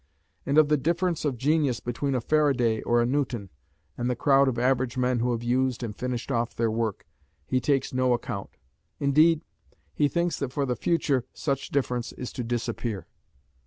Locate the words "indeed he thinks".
8.99-10.39